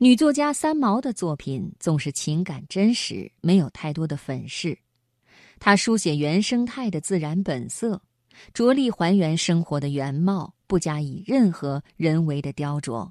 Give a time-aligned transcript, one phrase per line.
[0.00, 4.78] 女作家三毛的作品总是情感真实，没有太多的粉饰。
[5.58, 8.00] 她书写原生态的自然本色，
[8.54, 13.10] 着力还原生活的原貌，不加以任何人为的雕琢，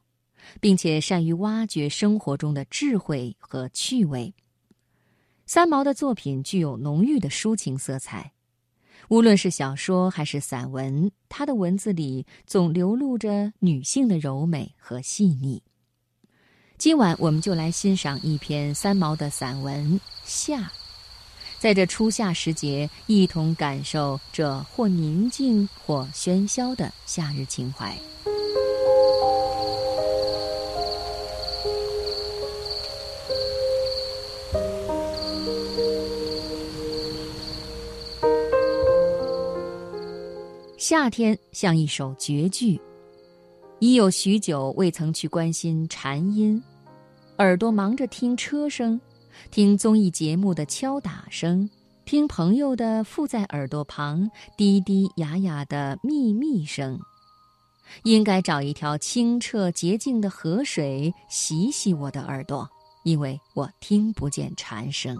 [0.62, 4.34] 并且善于挖掘生活中的智慧和趣味。
[5.46, 8.32] 三毛的作品具有浓郁的抒情色彩，
[9.10, 15.62] 无论是小说还是散文，她的文字里总流露着女性的柔美和细腻。
[16.78, 20.60] 今晚我们就来欣赏一篇三毛的散文《夏》，
[21.58, 27.98] 在这初夏时节，一同感受这或宁静或喧嚣的夏日情怀。
[40.78, 42.80] 夏天像一首绝句。
[43.80, 46.62] 已有许久未曾去关心蝉音，
[47.38, 49.00] 耳朵忙着听车声，
[49.52, 51.70] 听综艺节目的敲打声，
[52.04, 57.00] 听朋友的附在耳朵旁滴滴哑哑的密密声。
[58.04, 62.68] 应该找一条清澈洁净的河水洗洗我的耳朵，
[63.04, 65.16] 因为我听不见蝉声。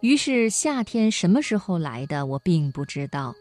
[0.00, 3.34] 于是夏天什么时候来的，我并不知道。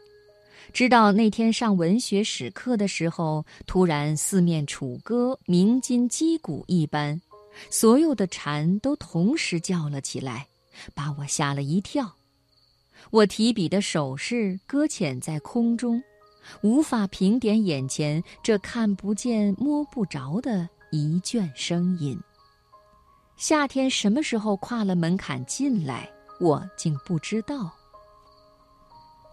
[0.71, 7.21] 直到那天上文学史课的时候，突然四面楚歌，鸣金击鼓一般，
[7.69, 10.47] 所有的蝉都同时叫了起来，
[10.95, 12.15] 把我吓了一跳。
[13.11, 16.01] 我提笔的手势搁浅在空中，
[16.61, 22.17] 无法评点眼前这看不见摸不着的一卷声音。
[23.35, 27.71] 夏天什么时候跨了门槛进来，我竟不知道。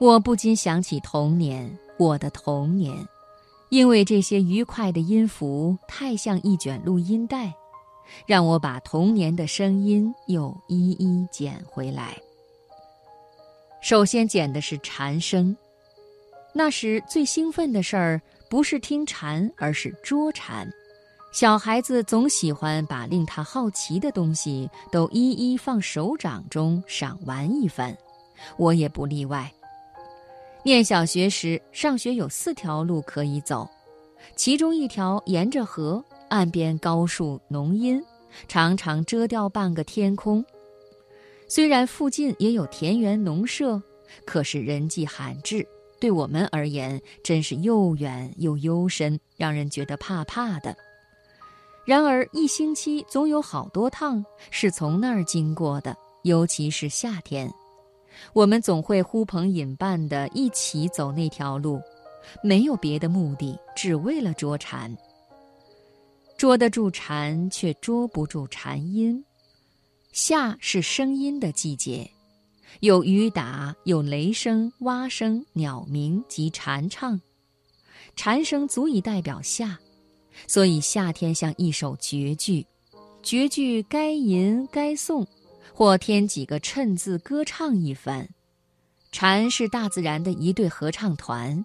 [0.01, 3.07] 我不禁想起童年，我的童年，
[3.69, 7.53] 因为这些愉快的音符太像一卷录音带，
[8.27, 12.17] 让我把童年的声音又一一捡回来。
[13.83, 15.55] 首先捡的是蝉声，
[16.55, 20.67] 那时最兴奋的事儿不是听蝉，而是捉蝉。
[21.31, 27.95] 小孩子总喜欢把令他好奇的东西都一一放手掌中赏玩一番，
[28.57, 29.53] 我也不例外。
[30.63, 33.69] 念小学时，上学有四条路可以走，
[34.37, 38.03] 其中一条沿着河，岸边高树浓荫，
[38.47, 40.45] 常常遮掉半个天空。
[41.49, 43.83] 虽然附近也有田园农舍，
[44.27, 45.67] 可是人迹罕至，
[45.99, 50.77] 对我们而言真是又远又幽深，让人觉得怕怕的。
[51.87, 57.51] 然而一星期总有好多趟是从那儿经过的，尤其是夏天。
[58.33, 61.81] 我们总会呼朋引伴的一起走那条路，
[62.43, 64.97] 没有别的目的，只为了捉蝉。
[66.37, 69.23] 捉得住蝉，却捉不住蝉音。
[70.13, 72.11] 夏是声音的季节，
[72.81, 77.21] 有雨打，有雷声、蛙声、鸟鸣及蝉唱，
[78.17, 79.79] 蝉声足以代表夏，
[80.47, 82.67] 所以夏天像一首绝句，
[83.23, 85.27] 绝句该吟该诵。
[85.81, 88.29] 或添几个衬字，歌唱一番。
[89.13, 91.65] 蝉是大自然的一对合唱团，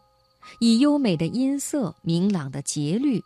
[0.62, 3.22] 以优美的音色、明朗的节律，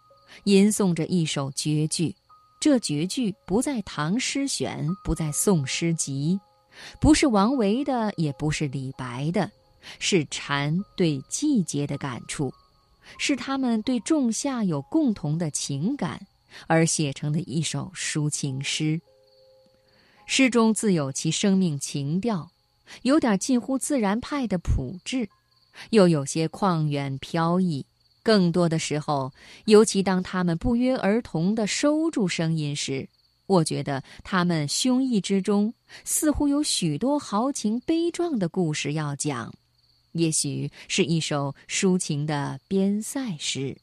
[0.45, 2.15] 吟诵着一首绝句。
[2.59, 6.39] 这绝句不在唐诗选，不在宋诗集，
[6.99, 9.47] 不是王维的，也不是李白的，
[9.99, 12.51] 是蝉对季节的感触，
[13.19, 16.19] 是他们对仲夏有共同的情感
[16.65, 18.99] 而写成的一首抒情诗。
[20.31, 22.51] 诗中自有其生命情调，
[23.01, 25.27] 有点近乎自然派的朴质，
[25.89, 27.83] 又有些旷远飘逸。
[28.21, 29.33] 更多的时候，
[29.65, 33.09] 尤其当他们不约而同地收住声音时，
[33.47, 35.73] 我觉得他们胸臆之中
[36.05, 39.51] 似乎有许多豪情悲壮的故事要讲，
[40.11, 43.75] 也许是一首抒情的边塞诗。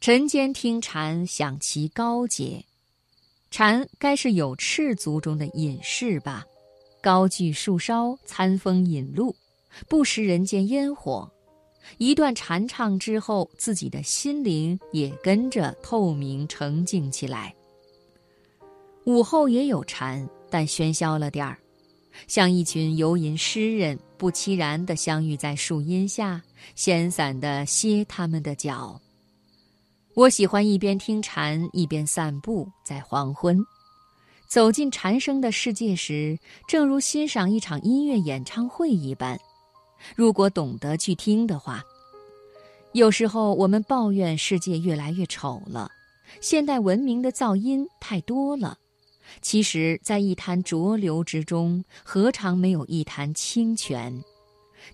[0.00, 2.64] 晨间听蝉，想其高洁。
[3.50, 6.44] 蝉该是有翅族中的隐士吧，
[7.02, 9.34] 高踞树梢，餐风饮露，
[9.88, 11.28] 不食人间烟火。
[11.98, 17.52] 一段蝉唱之后，自己的心灵也跟着透明澄净起来。
[19.04, 21.58] 午后也有蝉，但喧嚣了点儿，
[22.28, 26.40] 像一群游吟诗人，不期然地相遇在树荫下，
[26.76, 29.00] 闲散地歇他们的脚。
[30.14, 33.64] 我喜欢一边听蝉一边散步，在黄昏，
[34.48, 36.36] 走进蝉声的世界时，
[36.66, 39.38] 正如欣赏一场音乐演唱会一般。
[40.16, 41.84] 如果懂得去听的话，
[42.92, 45.88] 有时候我们抱怨世界越来越丑了，
[46.40, 48.76] 现代文明的噪音太多了。
[49.40, 54.20] 其实，在一潭浊流之中，何尝没有一潭清泉？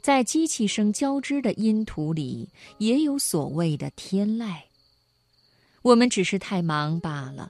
[0.02, 4.56] 在机器声交织的音图里，也有所谓的天籁。
[5.86, 7.48] 我们只是太忙罢了，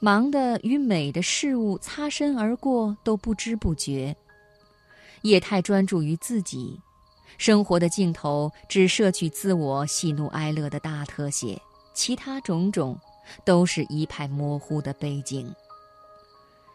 [0.00, 4.16] 忙得与美的事物擦身而过都不知不觉，
[5.20, 6.80] 也太专注于自己。
[7.36, 11.60] 生活的镜头只摄取自我喜怒哀乐的大特写，
[11.92, 12.98] 其他种种
[13.44, 15.54] 都是一派模糊的背景。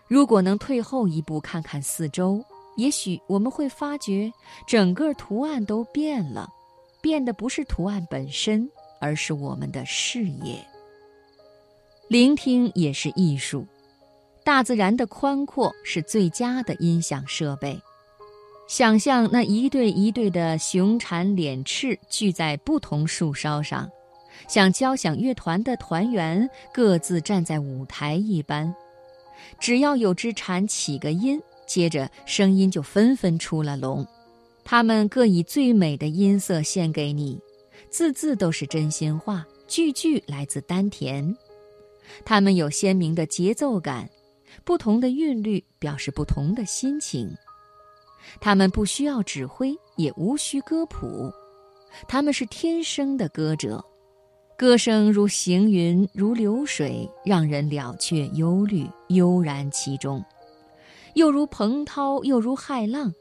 [0.08, 2.46] 如果能退后一步看看四周，
[2.76, 4.32] 也许我们会发觉
[4.68, 6.48] 整个图案都变了，
[7.02, 8.70] 变的不是图案本身，
[9.00, 10.64] 而是我们的视野。
[12.12, 13.66] 聆听也是艺术，
[14.44, 17.82] 大自然的宽阔是最佳的音响设备。
[18.68, 23.90] 想象那一对一对的雄蝉敛翅聚在不同树梢上，
[24.50, 28.76] 像交响乐团的团员各自站在舞台一般。
[29.58, 34.06] 只要有只蝉起个音，接着声音就纷纷出了笼。
[34.66, 37.40] 它们各以最美的音色献给你，
[37.90, 41.34] 字字都是真心话，句句来自丹田。
[42.26, 44.10] 它们有鲜明的节奏感，
[44.64, 47.34] 不同的韵律表示不同的心情。
[48.40, 51.32] 它们不需要指挥，也无需歌谱，
[52.08, 53.84] 他们是天生的歌者，
[54.58, 60.22] 歌声如行云，如流水，让人了却忧虑，悠然其中；
[61.16, 63.12] 又如澎涛，又如骇浪，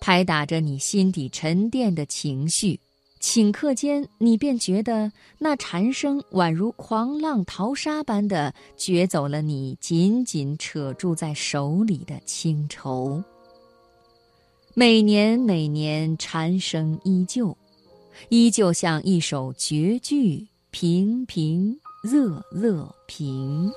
[0.00, 2.80] 拍打着你心底沉淀的情绪。
[3.20, 13.22] 顷刻间，你便觉得那蝉声宛如狂浪淘沙般的掘走了你紧紧扯住在手里的清愁。
[14.74, 17.56] 每年每年，蝉声依旧，
[18.28, 23.72] 依旧像一首绝句，平平仄仄平。